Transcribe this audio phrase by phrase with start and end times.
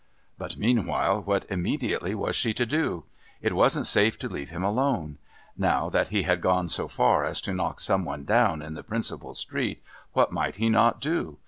[0.35, 3.03] But meanwhile what immediately was she to do?
[3.39, 5.19] It wasn't safe to leave him alone.
[5.55, 8.81] Now that he had gone so far as to knock some one down in the
[8.81, 9.83] principal street,
[10.13, 11.37] what might he not do?